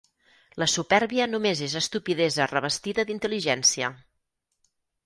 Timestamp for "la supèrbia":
0.61-1.27